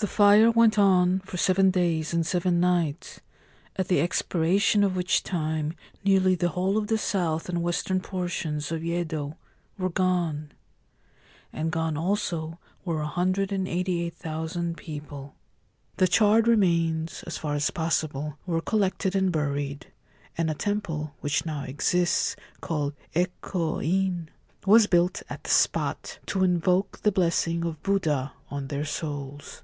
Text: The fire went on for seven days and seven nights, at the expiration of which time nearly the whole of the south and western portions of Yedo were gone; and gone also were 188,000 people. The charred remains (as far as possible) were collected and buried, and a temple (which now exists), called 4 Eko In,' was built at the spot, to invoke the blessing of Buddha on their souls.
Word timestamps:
The 0.00 0.08
fire 0.08 0.50
went 0.50 0.78
on 0.78 1.20
for 1.20 1.38
seven 1.38 1.70
days 1.70 2.12
and 2.12 2.26
seven 2.26 2.60
nights, 2.60 3.20
at 3.76 3.88
the 3.88 4.00
expiration 4.02 4.84
of 4.84 4.96
which 4.96 5.22
time 5.22 5.72
nearly 6.04 6.34
the 6.34 6.50
whole 6.50 6.76
of 6.76 6.88
the 6.88 6.98
south 6.98 7.48
and 7.48 7.62
western 7.62 8.00
portions 8.00 8.70
of 8.70 8.82
Yedo 8.84 9.38
were 9.78 9.88
gone; 9.88 10.52
and 11.54 11.72
gone 11.72 11.96
also 11.96 12.58
were 12.84 12.96
188,000 12.98 14.76
people. 14.76 15.36
The 15.96 16.08
charred 16.08 16.48
remains 16.48 17.22
(as 17.22 17.38
far 17.38 17.54
as 17.54 17.70
possible) 17.70 18.36
were 18.44 18.60
collected 18.60 19.16
and 19.16 19.32
buried, 19.32 19.90
and 20.36 20.50
a 20.50 20.54
temple 20.54 21.14
(which 21.20 21.46
now 21.46 21.62
exists), 21.62 22.36
called 22.60 22.92
4 23.14 23.22
Eko 23.22 23.78
In,' 23.82 24.28
was 24.66 24.86
built 24.86 25.22
at 25.30 25.44
the 25.44 25.50
spot, 25.50 26.18
to 26.26 26.44
invoke 26.44 27.00
the 27.00 27.12
blessing 27.12 27.64
of 27.64 27.82
Buddha 27.82 28.32
on 28.50 28.66
their 28.68 28.84
souls. 28.84 29.62